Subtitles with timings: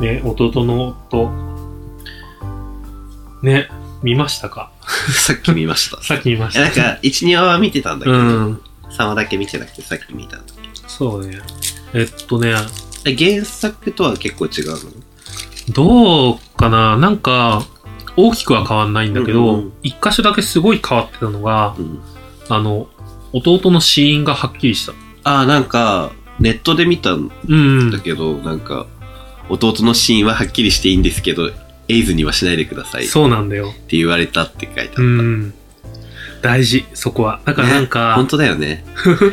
[0.00, 1.30] ね、弟の夫。
[3.42, 3.68] ね、
[4.02, 4.70] 見ましたか？
[5.12, 6.02] さっき見ました。
[6.02, 6.60] さっき見ました。
[6.60, 8.60] えなんか、1、2話は見てたんだけど、うん。
[8.90, 11.38] 3話だけ見てなくてさっき見たんだけそうね。
[11.92, 12.54] えっとね、
[13.04, 14.78] 原作とは結構違うの？
[15.72, 16.96] どうかな？
[16.96, 17.64] なんか、
[18.16, 22.00] 大きくは変わんないんだけど、うんうん一箇所だけすごい変わってたのが、うん。
[22.48, 22.88] あの、
[23.32, 24.92] 弟の死因がはっきりした。
[25.24, 27.98] ああ、なんか、ネットで見たんうんだ。
[28.00, 28.86] けど、なんか、
[29.48, 31.50] 弟の死因ははっきりしていいんですけど、
[31.88, 33.72] エイズにはしないでくださいってそうなんだよ。
[33.88, 35.02] 言われたって書いてあった。
[35.02, 35.54] うん。
[36.42, 37.40] 大事、そこは。
[37.44, 38.84] だからなんか、本当だよね。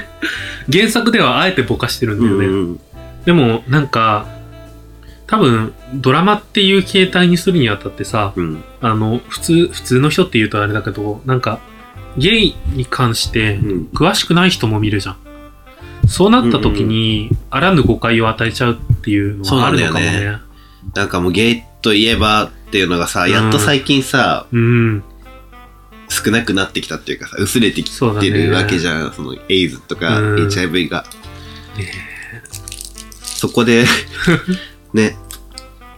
[0.71, 2.45] 原作ではあえてぼかしてるんだよね。
[2.45, 2.79] うん
[3.25, 4.27] でも、なんか、
[5.27, 8.63] 多分、ドラマっていう形態にするにあたってさ、うん。
[8.81, 11.59] あの、普通、普通の人って言うとあれだけど、なんか、
[12.17, 13.89] ゲイに関してう、ん。
[13.93, 15.17] 詳しくない人も見るじゃん。
[16.07, 20.41] そうなった時に、あらぬ誤解を与えちゃうっていうのはあるのかもそうなん。
[20.95, 25.03] なんかもうゲイといえばっていうのがさ、やっと最近さ、うん。
[26.09, 29.13] 少なくなってきたっていうかさ、薄れてきてるわけじゃん。
[29.13, 31.05] そのエイズとかうん HIV が。
[31.77, 31.91] ね
[33.23, 33.85] そこで、
[34.93, 35.17] ね、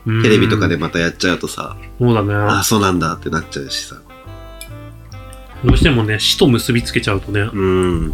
[0.06, 2.34] うんテレビとかでまたやっちゃうとさ、そうだね。
[2.34, 3.98] ああ、そうなんだってなっちゃうしさ。
[5.64, 8.14] どうしてもね、死と結びつけちゃうとね、うん。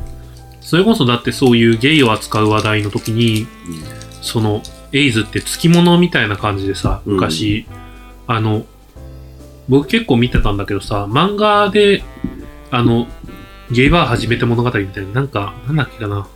[0.61, 3.47] それこそだってそういうゲイを扱う話題の時に、
[4.21, 4.61] その、
[4.93, 7.65] エイズって付き物みたいな感じでさ、うん昔、
[8.27, 8.65] あの、
[9.67, 12.03] 僕結構見てたんだけどさ、漫画で、
[12.69, 13.07] あの、
[13.71, 16.27] ゲイバー始めて物語みたいな、なんか、なんだっけかな。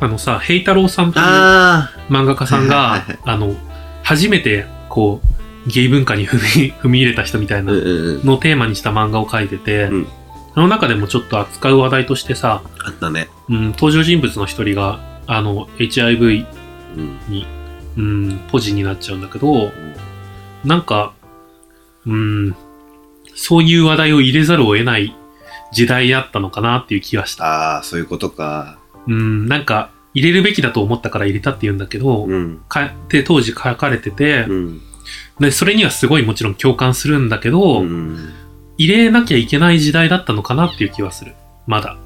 [0.00, 3.54] あのさ、ヘイタロウさんというあ漫画家さんがあの、
[4.02, 5.20] 初めて、こ
[5.66, 8.26] う、ゲイ文化に踏み、 踏み入れた人みたいあ、なうんうんうん。
[8.26, 10.06] のをテーマにした漫画を描いてて、うん
[10.54, 13.28] その中でもちょっと扱う話題としてさ、あったね。
[13.48, 16.46] うん、登場人物の一人が、あの、HIV、
[16.96, 17.18] うん。
[17.96, 19.70] うん、ポジになっちゃうんだけど、
[20.64, 21.14] なんか、
[22.06, 22.56] うん、
[23.34, 25.16] そういう話題を入れざるを得ない
[25.72, 27.44] 時代だったのかなっていう気がした。
[27.44, 28.78] ああ、そういうことか。
[29.06, 32.62] うん、なんか、入れるべきだと思ったから入れたって言うんだけど、うん。
[32.68, 34.80] かって当時書かれてて、うん。
[35.40, 38.32] で、それにはすごいもちろん共感するんだけど、うん。
[38.78, 41.34] 入れなきゃいけない時代だったのかなっていう気はする。
[41.66, 41.96] まだ。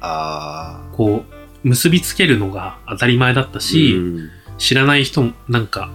[0.00, 0.96] ああ。
[0.96, 5.90] こう、結びつけるのが当たり前だったし、うん知らない人も、なんか、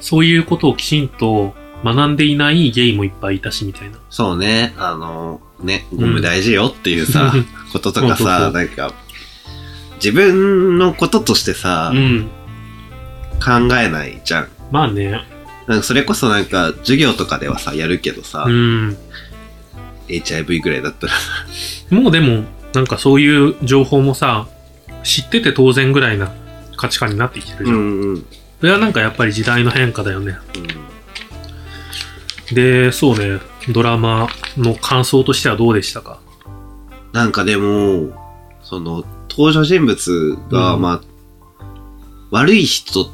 [0.00, 3.98] そういうことをきちんと学んでいないゲイもいっぱいいたし、みたいな。
[4.10, 8.92] そうね、あの、ね、ゴム大事よっていうさ、うんこととかさ、なんか、
[9.96, 12.28] 自分のこととしてさ、うん。
[13.44, 14.48] 考えないじゃん。
[14.70, 15.26] まあね。
[15.66, 18.96] なんかそれこそなんか、授業とかではさ、やるけどさ、うん。
[20.08, 21.12] HIV ぐらいだったら、
[21.90, 22.44] もうでも、
[22.74, 24.48] なんかそういう情報もさ、
[25.02, 26.32] 知ってて当然ぐらいな
[26.76, 27.78] 価値観になってきてるじゃん。
[27.78, 28.26] んうん。
[28.60, 30.36] それはなんかやっぱり時代の変化だよね。
[32.52, 33.40] で、そうね、
[33.70, 36.20] ドラマの感想としてはどうでしたか？
[37.12, 38.12] なんかでも、
[38.62, 41.02] その、登場人物が、うんま
[41.60, 41.64] あ、
[42.30, 43.08] 悪い人っ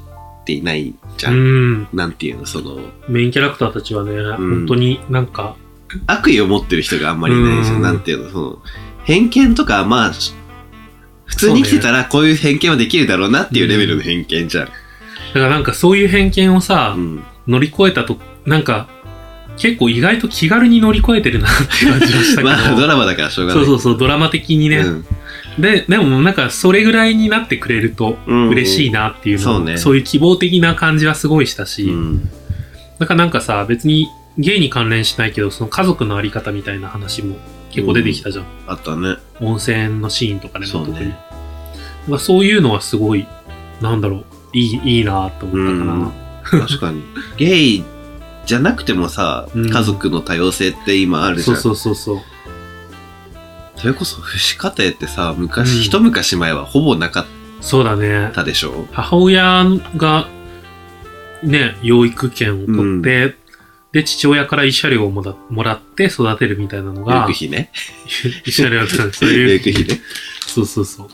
[0.44, 1.30] ていないじゃ。
[1.30, 1.88] うんん。
[1.92, 5.56] なんていうの、その、メインキャラクターたちはね、本当になんか、
[6.06, 7.76] 悪意を持ってる人があんまりいないじゃん。
[7.76, 8.58] うんなんていうの、その、
[9.04, 10.12] 偏見とか、まあ、
[11.24, 14.66] 普通に生きてたらこういう偏見はできるだろうなっていうレベルの偏見じゃん。
[14.66, 14.76] だか
[15.34, 17.24] らなんかそういう偏見をさ、うん。
[17.48, 18.88] 乗り越えたと、なんか、
[19.56, 22.48] 結構意外と気軽に乗り越えてるなって感じがしたけど。
[22.50, 24.78] まあ、ドラマだからしょうがないうそそうそう、ドラマ的にね。
[24.78, 25.04] うん
[25.58, 32.30] で、でもなんかそれぐらいになってくれるとうん嬉しいなっていうの、そうねそういう希望的な感じはすごいしたし、うん。
[32.98, 34.08] だからなんかさ、別に
[34.38, 37.36] ゲイに関連しないけど、その家族のあり方みたいな話も
[37.70, 38.44] 結構出てきたじゃん。
[38.66, 39.16] あったね。
[39.40, 41.12] 温泉のシーンとかでもそうね特に。
[42.08, 43.26] まあそういうのはすごい、
[43.80, 46.66] なんだろう、いい、いいなと思ったかな。
[46.66, 47.02] 確かに。
[47.36, 47.84] ゲイ
[48.46, 51.44] じゃなくてもさ、うん家族の多様性って今あるじゃ。
[51.44, 52.18] そうんそうそうそう。
[53.76, 57.24] それこそ、父子家庭ってさ、昔、うん一昔前はほぼなかっ
[57.60, 58.30] そうだね。
[58.34, 58.86] たでしょ？
[58.92, 59.64] 母親
[59.96, 60.26] が、
[61.42, 63.36] ね、養育権を取って、
[63.92, 67.70] で、父親から慰謝料をもらもらって育てるみたいなの養が育、費ね。
[68.46, 70.00] 慰謝料ってそう養いう、育費ね。
[70.46, 71.06] そうそうそう。
[71.06, 71.10] っ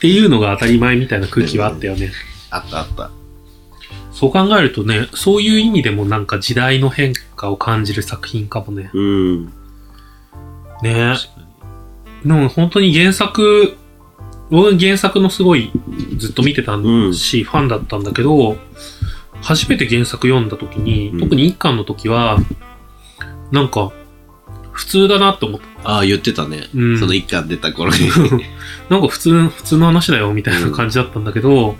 [0.00, 2.12] ていうのが当たり前みたいな空気はあったよね。
[2.50, 3.10] あったあった。
[4.12, 8.90] そう考えるとね、そういう意味でもなんか時代の変化を感じる作品かもね。
[8.92, 9.46] うん。
[10.82, 11.16] ね
[12.24, 13.76] でも本当に原作、
[14.50, 15.72] 僕原作のすごい
[16.18, 16.76] ずっと見てた
[17.12, 18.56] し、ファンだったんだけど、
[19.42, 22.38] 初めて原作読んだ時に、うん特に一巻の時は、
[23.50, 23.92] なんか、
[24.72, 25.90] 普通だなって思った。
[25.90, 26.68] ああ、言ってたね。
[26.74, 27.98] うんその一巻出た頃に。
[28.88, 31.76] なんか普通、普通の話だよみたいな感じだったんだけど、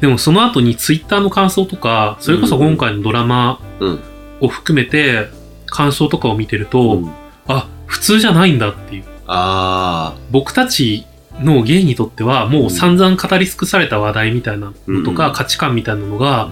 [0.00, 4.00] でもその後にツイッターの感想とか、それこそ今回のドラマうん。
[4.40, 5.28] を含めて、
[5.66, 7.10] 感想とかを見てると、うん
[7.46, 9.04] あ、普通じゃないんだっていう。
[9.26, 11.04] あ僕たち
[11.40, 16.50] のゲイにとっては、もう散々語り尽くされた話題みたいなのとか、うん価値観みたいなのあが、。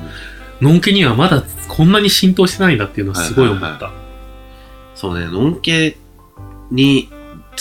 [0.61, 3.67] のんけにはまだこんなに浸透してないんだっていうのはすごい思った。
[3.67, 4.07] はいはい
[4.97, 5.99] そうね、のんけ
[6.71, 7.11] に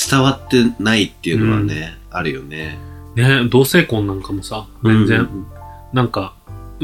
[0.09, 2.80] 伝わってないっていうのはね、あるよね。
[3.15, 5.45] ね同性婚なんかもさ、全然、うん
[5.94, 6.33] なんか、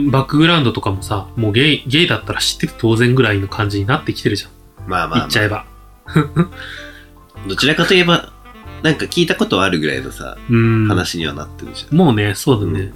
[0.09, 4.89] バックグラウンドとかもさ、もうゲイ、ゲイだったら知ってて当然ぐらいの感じになってきてるじゃん。
[4.89, 5.65] まあまあ、言っちゃえば。
[7.47, 8.31] どちらかといえば、
[8.83, 10.87] なんか聞いたことあるぐらいのさ、うん。
[10.87, 11.97] 話にはなってるじゃん。
[11.97, 12.79] もうね、そうだね。
[12.79, 12.93] うん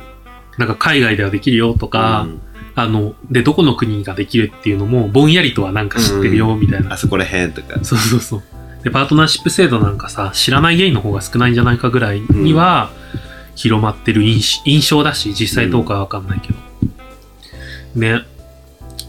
[0.57, 2.41] なんか海外ではできるよとか、うん
[2.75, 6.94] あの、で、どこの国ができるっていうのも、ぼんやりとはなんか知ってるよ、みたいな。
[6.94, 7.80] あそこら辺とか。
[7.83, 8.44] そうそうそう。
[8.83, 12.92] で、パートナーシップ制度なんかさ、知らないゲイの方が少ないんじゃないかぐらいには、
[13.56, 16.60] 広まってる印印象だし、実際どうかはわかんないけど。
[17.95, 18.24] ね。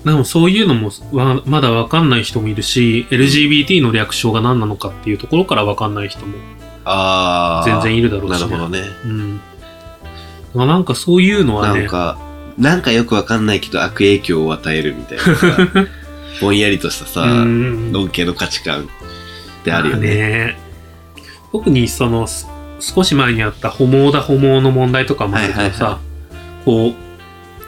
[0.05, 6.39] でもそういうのもわまだわかんない人もいるし、LGBT の略称が何なのかっていうところからわかんない人も
[6.85, 7.69] ああ。
[7.69, 8.47] 全然いるだろうし、ね。
[8.49, 8.83] なるほどね。
[9.05, 9.41] うん。
[10.55, 12.19] まあなんかそういうのはね、なんか、
[12.59, 15.59] なんかよくわかんないけど悪影響を与えるみたいなさ、
[16.41, 18.85] ぼんやりとしたさ、うんのんけの価値観っ
[19.65, 20.59] てあるよまね。
[21.53, 22.47] 特にそのす
[22.81, 25.99] 少し前にあったホモだホモの問題とかもあるけどさ、はいはいは
[26.65, 26.95] こ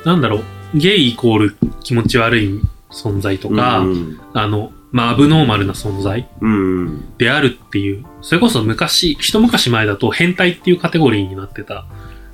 [0.05, 0.45] うなんだろう
[0.75, 7.17] ゲイイコール気持ち悪い存在とか、うんあのまあアブノーマルな存在うん。
[7.19, 11.87] であるっていうそれこそ昔一昔前だと変態っていうカテゴリーになってた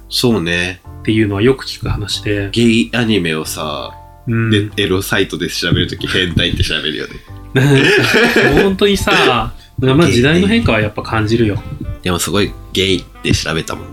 [0.08, 0.80] そうね。
[1.00, 3.92] っていうのはよく聞く話で、ゲイアニメをさ、
[4.26, 7.14] うん、でエロサイトで調べるとき変態って調べるよね。
[8.62, 9.12] 本当にさ
[9.78, 11.62] まあ時代の変化はやっぱ感じるよ。
[12.02, 13.86] でもすごいゲイって調べたもん。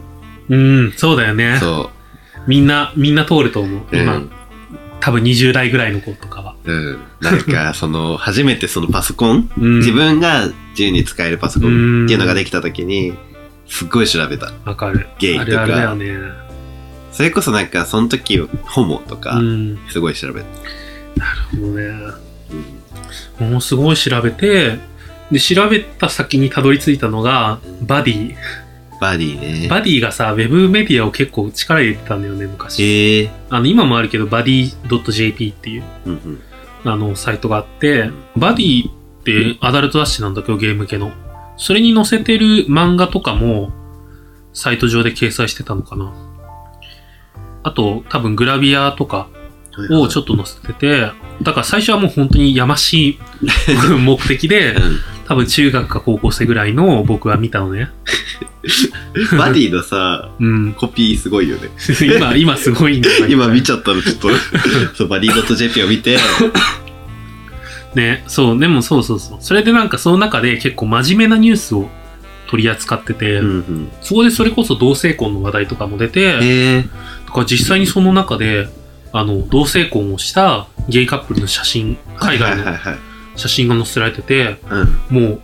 [0.49, 1.57] うん、そうだよね。
[1.59, 1.91] そ
[2.47, 3.81] みんな、みんな通ると思う。
[3.91, 3.97] う。
[3.97, 4.31] 今、うん。
[4.99, 6.55] 多分20代ぐらいの子とかは。
[6.63, 6.97] うん。
[7.21, 13.13] なんか、その、初めてそのパソコン、うん、自分が自由に使えるパソコンっていうのができたときに、
[13.71, 14.51] すっごい調べた。
[14.65, 15.07] わかる。
[15.17, 16.33] ゲイとかあるあるだよね。
[17.13, 19.79] それこそなんか、その時、ホモとかう、ん。
[19.89, 20.47] すごい調べた。
[21.57, 21.83] もうね、
[23.39, 24.77] うんもうすごい調べて、
[25.31, 28.35] で、調べた先にたどり着いたのが、バディ。
[28.99, 29.67] バディね。
[29.69, 32.83] バディがさ、ウェブメディアを結構力入れてたんだよね、昔。
[32.83, 36.41] ええあの、今もあるけど、バディ .jp っていう、うんうん。
[36.91, 38.91] あの、サイトがあって、バディっ
[39.23, 41.11] てアダルト雑誌なんだけど、ゲーム系の。
[41.61, 43.69] それに載せてる漫画とかも、
[44.51, 46.11] サイト上で掲載してたのかな。
[47.61, 49.29] あと、多分グラビアとか
[49.91, 51.11] をちょっと載せてて、
[51.43, 53.19] だから最初はもう本当にやましい
[53.99, 54.75] 目的で、
[55.27, 57.91] 多分中学か高校生ぐらいの僕は見たのね。
[59.31, 59.37] うん。
[59.37, 60.73] バディのさ、うん。
[60.73, 61.69] コピーすごいよね。
[62.17, 64.29] 今、今すごいんだよ今見ちゃったのちょっと、
[64.97, 66.17] そう、バディ .jp を見て、
[67.95, 69.37] ね、そう、でもそうそうそう。
[69.41, 71.89] それでなんかその中で結構真面目なニュースを
[72.47, 73.91] 取り扱ってて、うんうん。
[74.01, 76.81] そこでそれこそ同性婚の話題とかも出て、ええ
[77.25, 78.67] だから実際にその中で、
[79.13, 82.65] あの、同性婚をしたゲイカップルの写真、海外の。
[83.35, 84.57] 写真が載せられてて、
[85.09, 85.21] うん。
[85.21, 85.41] もう、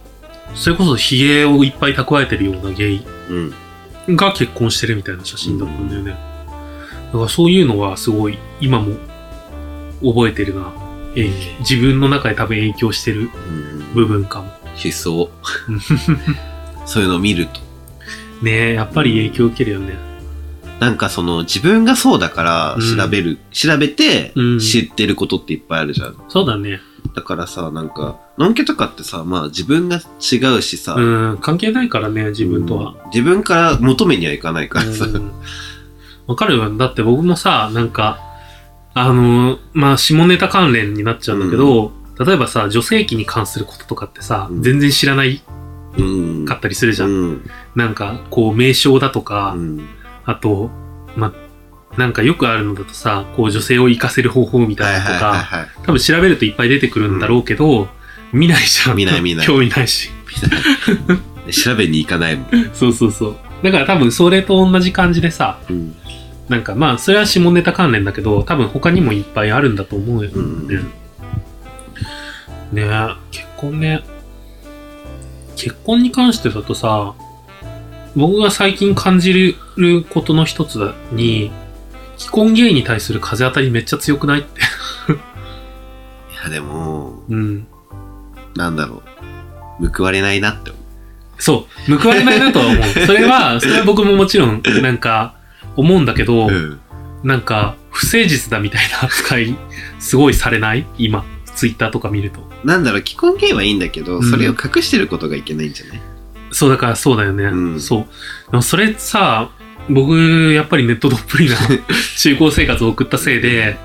[0.53, 4.15] それこそヒゲをいっぱい蓄えてるようなゲイうん。
[4.15, 6.11] が結婚してるみたいな写真だったんだよね。
[6.11, 8.95] だからそういうのはすごい今も
[10.01, 10.73] 覚えてるな。
[11.17, 14.51] えー自分の中で多分影響してるうん部分かも。
[14.83, 15.29] 思想。
[16.85, 17.59] そういうのを見ると。
[18.43, 19.97] ねえ、やっぱり影響受けるよね。
[20.79, 26.15] なんかその自分がそうだからうん調べる、調べてうん知ってることっていっぱいあるじゃん。
[26.29, 26.79] そうだね。
[27.15, 32.91] だからさ、なんか、のんけとかってさ、まあ自分が違うしさ、うん、関係ないからね、自分とは。
[32.91, 35.05] うん自分から求めにはいかないからさ。
[35.05, 35.31] うん
[36.27, 36.77] わかるよ。
[36.77, 38.19] だって僕もさ、なんか、
[38.99, 45.41] あの、まあ、下ネタ関連になっちゃうんだけど、例えばさ、女性器に関することとかってさ、うん全然知らない
[45.97, 46.03] う
[46.43, 46.45] ん。
[46.45, 47.09] かったりするじゃん。
[47.09, 47.49] うん。
[47.75, 49.87] なんか、こう、名称だとか、うん。
[50.25, 50.69] あと、
[51.15, 51.33] ま
[51.95, 55.69] あ、なんかよくあるのだとさ、こう、女性を生かせる方法みたはいいはいなのとか、はいはい。
[55.83, 57.87] 多分調べるといっぱい出てくるんだろうけど、
[58.31, 58.97] 見ないじゃん。
[58.97, 60.11] 見ない見ない興味ないし。
[61.51, 62.47] 調べに行かないもん。
[62.73, 63.35] そうそうそう。
[63.63, 65.95] だから多分それと同じ感じでさ、うん。
[66.49, 70.35] なんかまあ、それは下ネタ関連だけど、多分他にもいっぱいあるんだと思うよね。
[70.35, 70.91] うん
[72.71, 74.03] ねえ、結婚ね。
[75.55, 77.15] 結婚に関してだとさ、
[78.15, 81.51] 僕が最近感じることの一つに、
[82.17, 84.61] 既婚ゲイに対する風当たりめっちゃ強くないって。
[85.13, 87.67] いやでも、うん。
[88.55, 89.03] なんだろ
[89.79, 89.87] う。
[89.89, 90.79] 報われないなって思
[91.39, 91.97] そう。
[91.97, 92.83] 報われないなとは思う。
[93.05, 95.36] それは、それは僕ももちろん、なんか、
[95.77, 96.49] 思うんだけど、う。
[96.49, 96.79] うん。
[97.23, 99.55] なんか、不誠実だみたいな扱い、
[99.99, 100.85] すごいされない？
[100.97, 101.23] 今、
[101.55, 102.41] ツイッターとか見ると。
[102.63, 106.01] なんだろう、既婚ゲイはいいんだけど、うんそれを隠してることがいけないんじゃない？
[106.51, 107.45] そう、だからそうだよね。
[107.45, 108.07] うんそ
[108.51, 108.61] う。
[108.61, 109.49] それさ、
[109.89, 111.55] 僕、やっぱりネットどっぷりな
[112.17, 113.77] 中高生活を送ったせいで、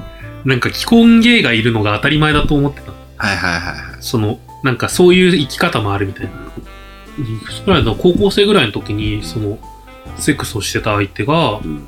[0.45, 2.93] なんか既婚ゲイがいるのが当たり前だと思ってた。
[3.17, 4.03] はいはいはいはい。
[4.03, 6.33] その、なんかそういう生き方もあるみたいな。
[7.65, 9.59] それの高校生ぐらいの時に、その、
[10.19, 11.85] セックスをしてた相手が、うん。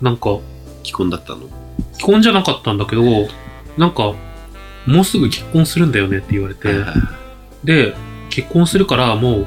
[0.00, 0.38] なんか、
[0.82, 1.42] 既婚だったの？
[1.92, 3.02] 既婚じゃなかったんだけど、
[3.76, 4.14] なんか、
[4.86, 6.68] もうすぐ結婚するんだよねって言われて、
[7.64, 7.94] で、
[8.30, 9.46] 結婚するからもう、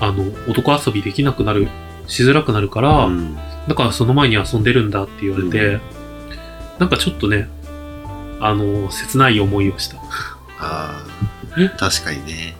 [0.00, 1.68] あの、男遊びできなくなる、
[2.06, 3.36] しづらくなるから、うん。
[3.68, 5.80] だからその前に遊んでるんだって言われて、う
[6.78, 7.48] なんかちょっとね、
[8.40, 9.98] あの、切ない思いをした。
[10.58, 11.04] あ、
[11.78, 12.56] 確かにね。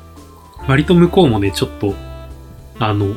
[0.68, 1.94] 割と向こうもね、ちょっと、
[2.78, 3.14] あの、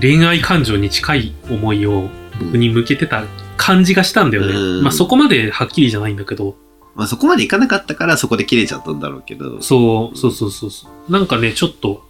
[0.00, 3.24] 恋愛感情に近い思いを僕に向けてた
[3.56, 4.52] 感じがしたんだよね。
[4.52, 6.56] うんまあそこまではっきりじゃないんだけど、
[6.94, 9.60] まあそこまでいかなかったからそこで切れちゃったんだろうけど。
[9.62, 11.12] そう、そうそうそうそう。
[11.12, 12.04] なんかね、ちょっと、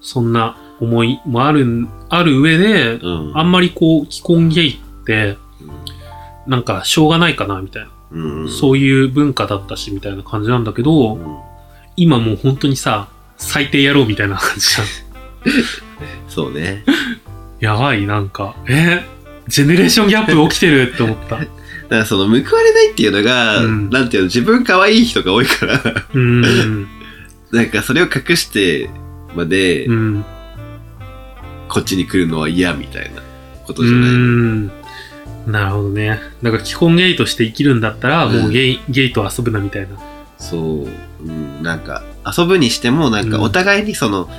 [0.00, 3.32] そんな思いもあるん、ある上で、うん。
[3.38, 5.36] あんまりこう、既婚ゲイって、
[6.46, 7.90] なんか、しょうがないかな、みたいな。
[8.12, 8.42] うん。
[8.42, 8.50] うん。
[8.50, 11.48] そういう文化だったし、みたいな感じなんだけど、うん
[12.00, 14.86] 今もう本当にさ、最低やろうみたいな感じじゃん。
[16.28, 16.84] そうね。
[17.60, 19.04] やばい、なんか、え？
[19.48, 21.36] ジェネレーションギャップ起きてるって思った。
[21.40, 21.48] だか
[21.88, 25.82] らその報われないっていうのが、うんなんていうの、自分可愛い人が多いから、
[26.14, 26.86] うん。
[27.50, 28.90] なんかそれを隠して
[29.34, 30.24] まで、うん。
[31.68, 33.22] こっちに来るのは嫌みたいな
[33.66, 34.70] ことうじゃない、ん。
[35.46, 36.20] なるほどね。
[36.42, 39.88] だから、既婚ゲイとして生きるんだったら、もうゲイ、ゲイと遊ぶなみたいな。
[40.38, 40.88] そう、
[41.24, 44.30] うん、なんか遊ぶにしてもなんかうんお互いにその、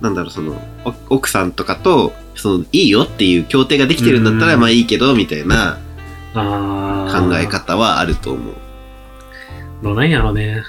[0.00, 5.78] なんだろうそのお奥さんとかとそのいいよっていう協定ができてるんだったらうんまあいいけどみたいな
[6.34, 7.46] 考え。
[7.46, 8.54] 方はあると思う。
[9.82, 10.62] どうなんやろね。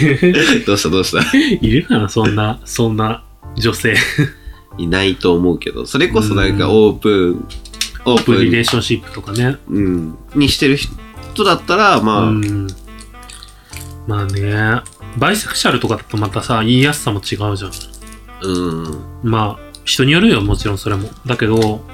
[0.66, 1.22] どうしたどうした？
[1.60, 3.22] いるかな、そんな、そんな
[3.56, 3.96] 女性。
[4.78, 7.48] いないと思うけどそれこそなんかうんオープン、
[8.06, 9.56] オープリレーン、ションシップとかね。
[9.68, 12.66] うん、にしてる人だったらまあ、うん。
[14.06, 14.80] まあね、
[15.18, 17.70] バイセクシャルとかだとまたさ、言いやすさも違うじゃん。
[18.42, 21.08] うん、うん、まあ、人によるよ、もちろんそれも。
[21.26, 21.84] だけど、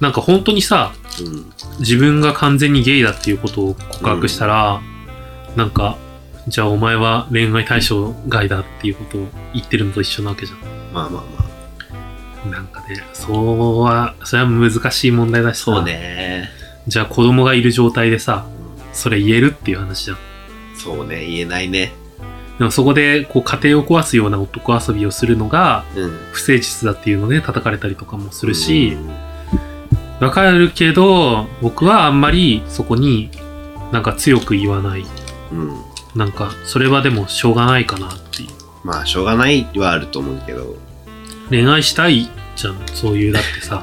[0.00, 4.80] なんか本当にさ、うん、自分が完全にゲイだっていうことを告白したら、
[5.56, 5.96] なんか、
[6.48, 10.56] じゃあお前は恋愛対象外だっていうことを言ってるのと一緒なわけじゃ
[10.92, 11.46] まあまあま
[12.44, 12.48] あ。
[12.48, 12.50] ん。
[12.50, 16.50] なんかね、そうは、それは難しい問題だしさそうね。
[16.86, 18.46] じゃあ子供がいる状態でさ、
[18.92, 20.18] それ言えるっていう話じゃん。
[20.76, 21.92] そうね、言えないね。
[22.58, 26.10] でもそこで、こう、家庭を壊すような男遊びをするのが、うん。
[26.32, 29.10] 不誠実だっていうので叩かれたりとかもするしう、ん
[30.20, 33.30] わかるけど、僕はあんまりそこに
[33.92, 35.04] なんか強く言わない。
[35.52, 35.74] うん。
[36.14, 38.48] なんか、それはでもしょうがないかなっていう。
[38.84, 40.76] まあ、しょうがないはあると思うけど、
[41.50, 43.82] 恋愛したいじゃん、そういう、だってさ。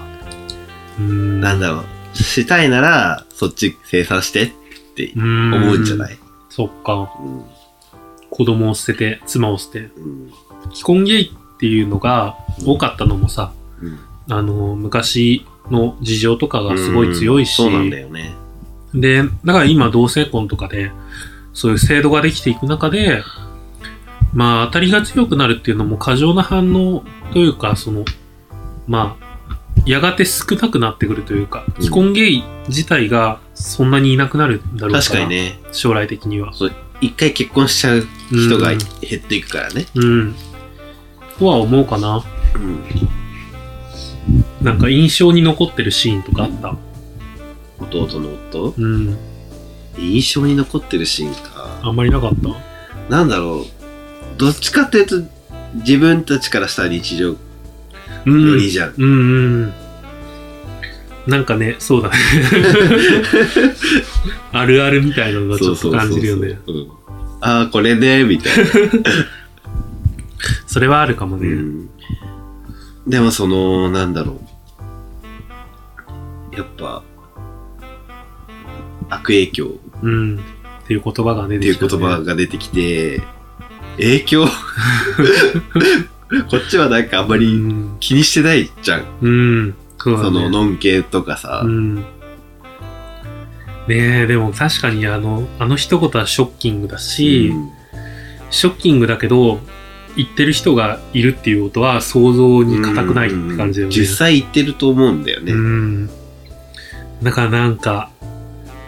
[0.97, 1.41] うーん。
[1.41, 4.51] なんだろう、したいなら、そっち生産してっ
[4.95, 6.17] て思思うんじゃない？
[6.49, 7.11] そっか。
[7.21, 7.43] うん。
[8.31, 9.91] 子供を捨てて、妻を捨て。
[9.97, 10.31] うん。
[10.71, 13.99] 既婚ゲイっていうのが多かったのもさ、うん。
[14.33, 18.33] あの、昔の事情とかがすごい強いし、そうなんだよね。
[18.93, 20.91] で、だから今同性婚とかで、
[21.53, 23.21] そういう制度ができていく中で、
[24.33, 28.05] まあ当たりが強くなるっていうのも過剰な反応というか、その、
[28.87, 29.31] まあ、
[29.85, 36.53] やがて少なくなってくるというか、うん既婚ゲイ自体がそんなにいなくなるんだろうから、確かにね、将来的には。
[37.01, 39.87] 一回結婚しちゃう人がうん減っていくからね。
[39.95, 40.35] うん。
[41.39, 42.23] とは思うかな。
[42.55, 42.83] うん。
[44.61, 46.77] なんか印象に残ってるシーンとかあった？
[47.79, 48.75] 弟の夫？
[48.77, 49.17] うん。
[49.97, 51.79] 印象に残ってるシーンか。
[51.81, 53.09] あんまりなかった？
[53.09, 54.37] なんだろう。
[54.37, 55.21] どっちかっていうと、
[55.73, 57.35] 自分たちからしたら日常
[58.25, 58.47] うん。
[58.47, 58.93] よりじゃん。
[58.95, 59.73] うんうん。
[61.27, 62.15] なんかね、そうだね。
[64.51, 66.59] あるあるみたいなのがちょっと感じるよね。
[66.67, 66.87] うん
[67.43, 68.65] ああ、これね、みたいな。
[70.67, 71.47] それはあるかもね。
[71.47, 71.89] うん
[73.07, 74.39] でもその、なんだろ
[76.53, 76.55] う。
[76.55, 77.01] やっぱ、
[79.09, 79.71] 悪影響
[80.03, 80.37] うん。
[80.37, 80.39] っ
[80.87, 83.23] ていう言葉がね、っていう言葉が出てきて、
[83.97, 84.45] 影響？
[86.49, 87.97] こっちはなんかあんまうりん。
[87.99, 89.03] 気にしてないじゃん。
[89.21, 89.75] うん。
[90.03, 90.25] そうだね。
[90.25, 91.61] その、のんけとかさ。
[91.63, 91.95] うん。
[91.95, 92.03] ね
[93.87, 97.81] え、でも確かにあの、あの一言はショッキングだし、うん
[98.51, 99.59] ショッキングだけど、
[100.17, 103.95] 言ってる人がいるっていうことは想像に難くないって感じだよね。
[103.95, 105.53] 実際言ってると思うんだよね。
[105.53, 106.09] うん。
[107.23, 108.11] だからなんか、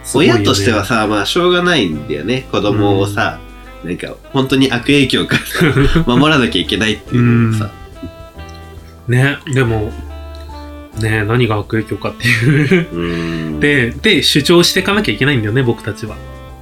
[0.04, 2.46] すごいよね親としてはさ、まあしょうがないんだよね。
[2.52, 3.40] 子供をさ、
[3.84, 7.70] なんか本当に悪影響からさ 守らなきゃいけないっていうのもさ、
[9.08, 9.92] ね、でも、
[11.00, 12.94] ね、何が悪影響かっていう。
[12.94, 13.60] うん。
[13.60, 16.16] で、で、主張していかなきゃいけないんだよね、僕たちは。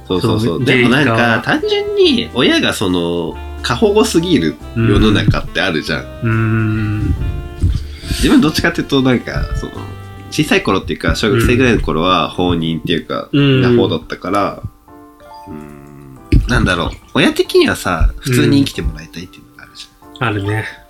[0.07, 0.45] そうそうそ。
[0.45, 6.27] そうのでもなんか単純に親がその過保護すぎる世の中ってあるじゃん。
[6.27, 7.15] ん。
[8.09, 9.71] 自分どっちかっていうとなんかその
[10.31, 14.63] 小さい頃っていうか小学生ぐらいの頃は放任っていうか、うんな方だったから、
[15.47, 19.87] うん、なんだろう親的にはさ普通に生きてもらいたいっていうのがあるじ
[20.19, 20.82] あるね。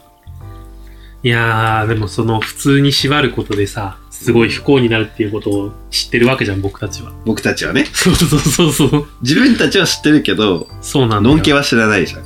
[1.23, 7.13] いやー、でもその普通に縛ることでさ、すごい不幸になるっていうことを知ってるわけじゃん、僕たちは。
[7.25, 9.07] 僕たちはねそうそうそうそう。
[9.21, 11.35] 自分たちは知ってるけどそうなんだよ。
[11.35, 12.23] のんけは知らないじゃん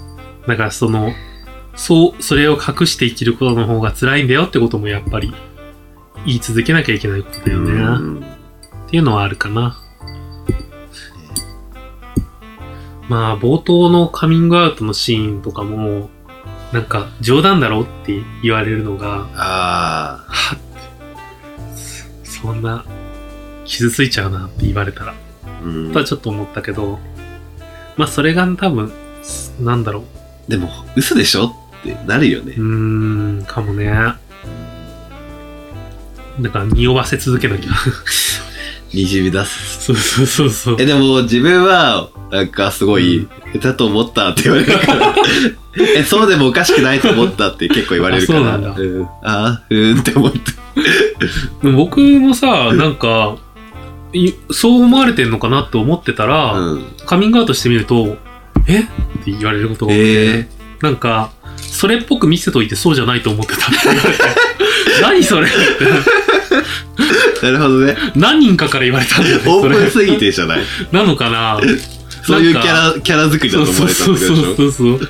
[0.48, 1.14] だからその、
[1.76, 5.34] そう、それを隠して生きることの方が辛いんだよってこともやっぱり
[6.26, 7.72] 言い続けなきゃいけないことだよね。
[7.72, 8.38] うん
[8.88, 9.78] っていうのはあるかな。
[13.10, 16.10] まあ、冒頭のカミングアウトのシーンとかも、
[16.78, 20.60] なんか冗談だろって言われるのが、あはっ。
[22.24, 22.86] そそんな、
[23.66, 25.16] 傷ついちゃうなって言われたら、あ
[25.64, 25.92] うん。
[25.92, 27.00] とはちょっと思ったけど、
[27.96, 28.92] まあそれが多分、
[29.60, 30.04] なんだろ
[30.48, 32.54] う、でも嘘でしょってなるよね。
[32.56, 33.88] うーん、かもね。
[36.40, 37.72] だから匂わせ続けなきゃ。
[38.94, 39.84] にじみ出す。
[39.86, 40.78] そうそうそうそう。
[40.80, 45.16] えでも自分はなんかすごい下手だと思ったって言われるから。
[45.96, 48.40] えそうでもおかしくないと思ったって結構言われるから。
[48.40, 48.74] あそうなんだ。
[48.76, 50.40] うん、あーうーんって思って
[51.62, 53.38] でも僕もさ、なんか、
[54.14, 56.86] いそう思われてんのかなって思ってたら、うん。
[57.06, 58.18] カミングアウトしてみると、
[58.68, 58.80] え？
[58.80, 58.84] っ
[59.24, 60.48] て言われることが多くて、え
[60.82, 64.24] なんか、それっぽく見せといてそうじゃないと思ってたって言われて。
[65.02, 65.58] 何それって。
[65.58, 66.27] ー、
[67.42, 67.96] なるほどね。
[68.16, 69.44] 何人かから言われたんだよね。
[69.48, 70.60] オープンすぎてじゃない？
[70.92, 71.60] なのかな？
[72.24, 74.36] そういうキャラキャラ作りだと思われたってことでしょ？
[74.36, 75.10] そうそうそうそう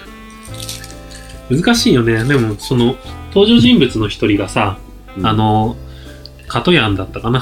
[1.62, 2.24] 難しいよね。
[2.26, 2.98] でも、その、
[3.34, 4.78] 登場人物の一人がさ、
[5.24, 5.78] あの、
[6.48, 7.42] カトヤンだったかな？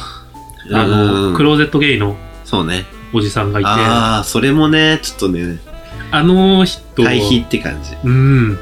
[0.74, 2.86] あうの、んクローゼットゲイのそうね。
[3.14, 5.60] おじさんがいて、あああそれもねちょっとね
[6.12, 7.96] の人、対比って感じ。
[8.04, 8.58] うん。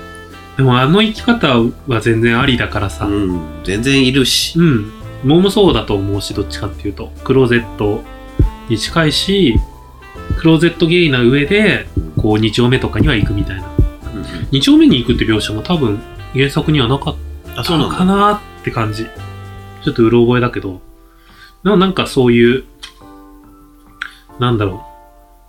[0.57, 1.47] でもあの生き方
[1.87, 3.41] は全然ありだからさ、うん。
[3.63, 4.59] 全然いるし。
[4.59, 4.91] うん。
[5.23, 7.11] 僕もそうだと思うし、どっちかっていうと。
[7.23, 8.03] クローゼット
[8.69, 9.59] に近いし、
[10.37, 13.69] クローゼットゲイな上で、こう、二丁目とかには行くみたいな。
[14.51, 15.99] 二丁目に行くって描写も多分、
[16.33, 17.15] 原作にはなかっ
[17.55, 19.05] あたのかなって感じ。
[19.83, 20.81] ちょっとうろ覚えだけど。
[21.63, 22.63] でもなんかそういう、
[24.39, 24.85] なんだろ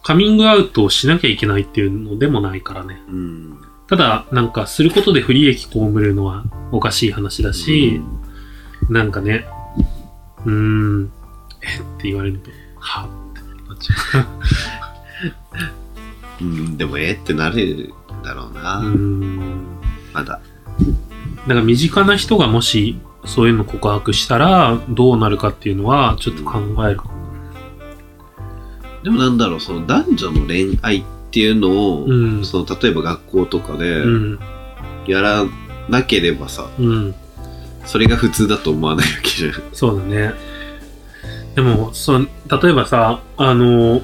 [0.02, 0.04] う。
[0.04, 3.00] カミングアウトをしなきゃいけないっていうのでもないからね。
[3.08, 8.00] うんただ、なんかすることで不利益被るのはおかしい話だし、
[8.88, 9.46] なんかね、
[10.44, 11.12] うーん、
[11.62, 11.66] え？
[11.66, 13.06] って言われると、は？
[13.06, 13.94] ってなっちゃ
[16.40, 17.12] うん、うんでもえ？
[17.12, 18.84] ってなるんだろうな、う。
[18.88, 19.78] ん。
[20.12, 20.40] まだ
[21.46, 27.00] だから身近な人がもしそういうの告白したらどうなるかっていうのはちょっと考える。
[29.02, 32.44] でもなんだろう、その男女の恋愛っていうのを、うん。
[32.44, 34.38] その例えば学校とかでうん。
[35.06, 35.44] やら
[35.90, 37.14] なければさ、うん。
[37.84, 39.52] それが普通だと思わないわけじゃん。
[39.72, 40.32] そうだね。
[41.54, 42.26] でも、その
[42.60, 44.00] 例えばさ、あの、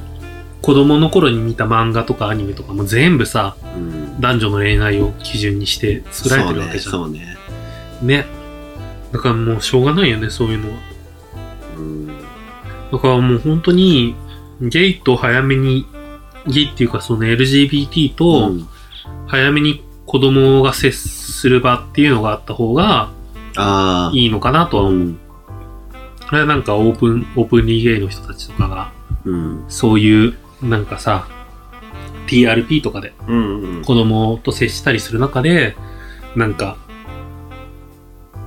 [0.63, 4.21] 子供の頃に見た漫画とかアニメとかも全部さ、うん。
[4.21, 6.93] 男女の恋愛を基準にして作られてるわけじゃん。
[6.93, 7.37] そうね、
[8.03, 8.27] ね。
[9.13, 10.77] だからもうしょうがないよね、そういうのは。
[11.75, 12.07] そうん。
[12.07, 14.15] だからもう本当に、
[14.61, 15.87] ゲイと早めに、
[16.47, 18.69] ゲイっていうかその LGBT とうん
[19.31, 23.13] 早めに子供が接する場っていうのがあった方が
[23.57, 24.17] ああ。
[24.17, 25.01] いいのかなとは思う。
[25.01, 25.19] うん。
[26.29, 28.93] これはなんかオープン、オープンリーゲイの人たちとかが、
[29.25, 29.65] うん。
[29.69, 31.27] そういう、なんかさ、
[32.27, 33.13] TRP とかで。
[33.85, 35.77] 子供と接したりする中で、
[36.37, 36.77] なんか、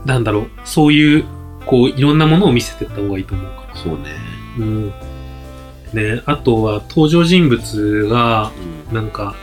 [0.06, 1.26] なんだろう、そういう、
[1.66, 3.76] こう、いろんなものを見せてった方がいいと思うから。
[3.76, 4.16] そうね。
[4.58, 4.94] うん。
[5.94, 8.52] ね、あとは登場人物が、
[8.90, 9.36] うん、なんか、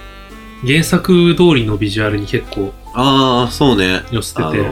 [0.67, 4.03] 原作通りのビジュアルに結構ああ、そうね。
[4.11, 4.69] 寄せてて、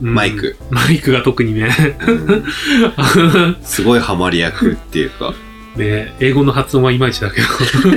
[0.00, 0.56] マイク。
[0.70, 1.68] マイクが特にね、
[2.06, 5.34] うんすごいハマり役っていうか。
[5.76, 7.46] ね、英語の発音はいまいちだけど、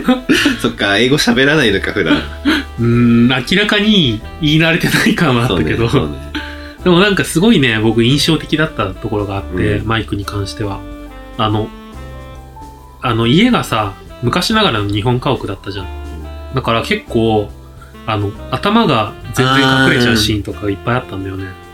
[0.62, 2.22] そっか、英語喋らないのか、普段。
[2.80, 6.16] うん、明らかに言い慣れてない感はあったけど、そうね。
[6.84, 10.80] でもなんかすごいね、僕印象的だったところがあって、うんマイクに関しては。
[11.38, 11.70] あの、
[13.02, 15.88] あの家がさ、昔ながらの日本家屋だったじゃん。
[16.56, 17.52] だから結構、
[18.08, 21.67] あの、頭が全然隠れちゃうシーンとかがいっぱいあったんだよね。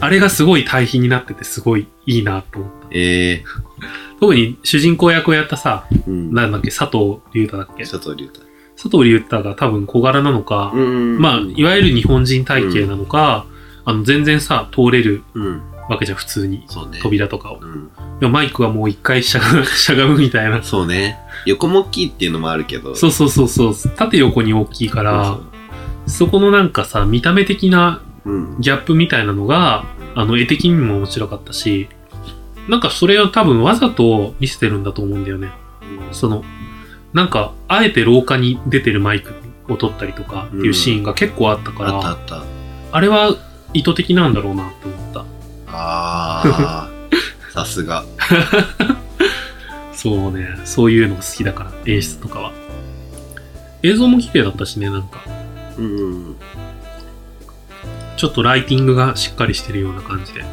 [0.00, 2.88] あれがすごい対比になっててすごいいいなと思った。
[2.90, 3.44] ええ
[4.20, 6.32] 特に主人公役をやったさ、うん。
[6.32, 7.82] なんだっけ、佐藤隆太だっけ？
[7.84, 8.40] 佐藤隆太。
[8.76, 13.46] 佐藤隆太が多分小柄なのか、んまあ、いわゆる日本人体型なのか、
[13.84, 15.62] あの、全然さ、通れるうん。
[15.88, 16.64] わけじゃん、普通に。
[16.68, 16.98] そうね。
[17.02, 17.58] 扉とかを。
[17.60, 17.90] うん。
[18.18, 20.62] でもマイクはもう一回しゃが しゃがむみたいな。
[20.62, 21.18] そうね。
[21.44, 22.94] 横も大きいっていうのもあるけど。
[22.94, 23.74] そうそうそうそう。
[23.96, 25.38] 縦横に大きいから、
[26.06, 28.00] そこのなんかさ、見た目的な。
[28.60, 29.84] ギャップみたいなのが、
[30.14, 31.88] あの、絵的にも面白かったし、
[32.68, 35.50] なんかそれを多分わざと見せてるんだと思うんだよね。
[36.12, 36.44] その、
[37.12, 39.34] なんか、あえて廊下に出てるマイク
[39.68, 42.42] を撮ったりとかっていうシーンが結構あったから、あったあった。
[42.92, 43.36] あれは
[43.72, 45.20] 意図的なんだろうなって思った。
[45.68, 46.90] ああ。
[47.52, 48.04] さすが。
[49.92, 52.52] そうね、そういうのが好きだから、演出とかは。
[53.82, 55.22] 映像も綺麗だったしね、なんか、
[55.78, 56.36] うん。
[58.24, 60.46] ちょっとライティングがしっかりしてるような感じで。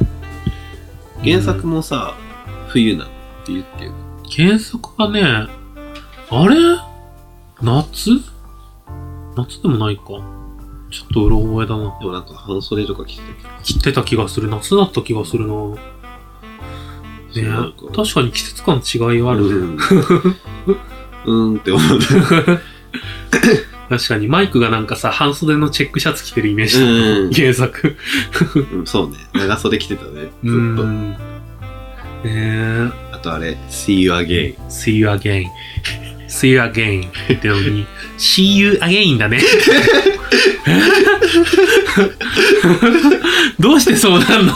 [1.24, 2.18] 原作もさ、
[2.68, 3.10] 冬なの？
[3.10, 3.14] っ
[3.46, 3.94] て言ってる。
[4.30, 5.48] 原作はね、あ
[6.50, 6.58] れ？
[7.62, 8.10] 夏？
[9.38, 10.04] 夏でもないか。
[10.04, 11.98] ちょっとうろ覚えだな。
[11.98, 13.64] でもなんか半袖とか着てた。
[13.64, 14.50] 着てた気がする。
[14.50, 15.54] 夏だった気がするな。
[15.54, 15.78] ね
[17.96, 19.44] 確かに季節感の違いはある
[19.76, 19.78] ね。
[21.26, 21.54] うん。
[21.54, 22.00] うんって思う。
[23.92, 26.88] 確かにマイクがなんかさ、半袖のチェックシャツ着てるイメージだう
[27.26, 27.42] んった。
[27.42, 27.98] 原作。
[28.74, 29.18] うん、そうね。
[29.34, 30.10] 長袖着てたね。
[30.46, 30.84] ずっうと。
[30.84, 31.10] ん。
[31.12, 31.18] ね
[32.26, 32.90] え。
[33.12, 34.56] あとあれ、See you again.
[34.70, 35.48] See you again.
[36.30, 37.10] See you again.
[37.34, 37.86] ってのに、
[38.18, 39.42] See you again だね。
[43.60, 44.54] どうしてそうなんの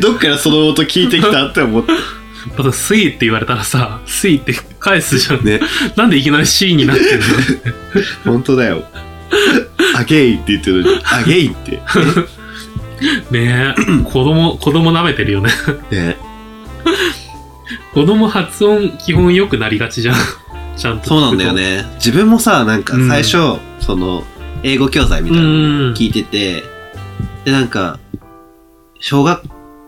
[0.00, 1.92] どっからその音聞いてきたって思って。
[2.56, 5.44] また See って言われたらさ、See って返すじゃん。
[5.44, 5.60] ね。
[5.96, 7.26] なんでいきなり C になってんの？
[8.32, 8.84] 本当だよ。
[9.96, 11.80] again って言ってるのに、 again って。
[13.30, 15.50] ねえ、子供、子供舐めてるよね。
[15.90, 16.16] ね。
[17.94, 20.16] 子供発音基本良くなりがちじゃん。
[20.76, 21.08] ちゃんと。
[21.08, 21.84] そうなんだよね。
[21.96, 24.24] 自分もさ、なんかうん最初、その、
[24.62, 25.54] 英語教材みたいなのう
[25.90, 25.94] ん。
[25.94, 26.64] 聞いてて、
[27.44, 27.98] で、なんか、
[29.00, 29.42] 小学、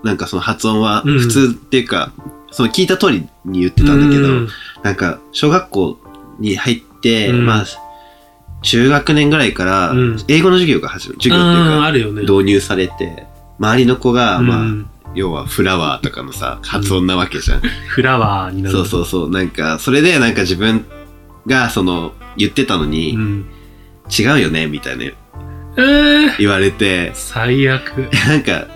[0.04, 2.12] なんかその発音はうん普通っていうか、
[2.50, 4.48] その聞いた通りに言ってたんだけど、うん
[4.82, 5.98] なんか、小学校
[6.38, 7.64] に入って、うんまあ、
[8.62, 12.22] 中学年ぐらいからうん、英語の授業が始まる、授業っていうか、ね。
[12.22, 13.26] 導入されて、
[13.58, 17.60] 周りの子が、うんまあ、要はフラワーとかのさ、発音なわけじゃん。
[17.88, 18.76] フラワーになる。
[18.76, 19.30] そうそうそう。
[19.30, 20.84] なんか、それでなんか自分
[21.46, 23.46] が、その、言ってたのに、うん。
[24.10, 25.14] 違うよね、みたいなえー、
[25.76, 28.10] 言われて、最悪。
[28.26, 28.66] なんか、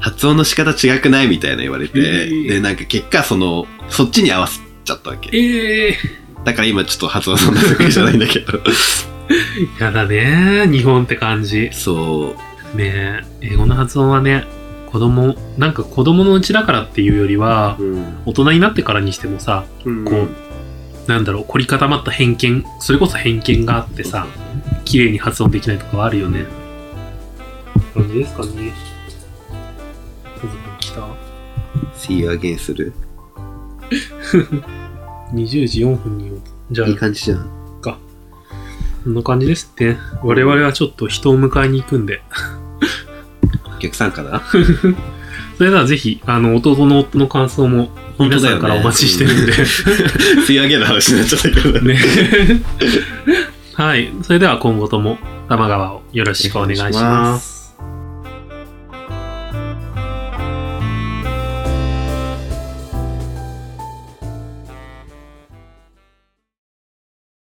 [0.00, 5.36] 発音の仕方違くないみたいな言われて、えーで、なんか結果、その、そっちに合わせちゃったわけ。
[5.36, 5.96] ええ
[6.44, 8.58] だから今ちょっと発音そんな得意じゃないんだけど。
[8.58, 11.70] ー、 やだね日本って感じ。
[11.72, 12.36] そ
[12.74, 12.76] う。
[12.76, 14.44] ねえ英語の発音はね、
[14.92, 18.04] 子供、なんか子供のうちだからっていうよりは、うん。
[18.26, 24.26] 大人になってからにしてもさ、こう、なんだろう、凝り固まった偏見、それこそ偏見があってさ、
[24.84, 26.46] 綺麗に発音できないとかはあるよね。
[27.94, 28.72] 感じですかね。
[30.80, 31.08] 来た
[31.94, 32.92] See you again する
[35.32, 37.64] ？20時4分にじゃあいい感じじゃん。
[39.04, 42.22] こんな感じですって我々はちょっと人を迎えに行くんで
[43.76, 44.42] お客さんかな
[45.58, 49.52] それではぜひあの弟の夫の感想も皆さんからお待ちしてるんで、
[50.46, 51.94] See you again の話になっちゃったけどね。
[51.94, 52.00] ね
[53.74, 54.12] はい。
[54.22, 57.53] それでは今後とも多摩川をよろしくお願いします。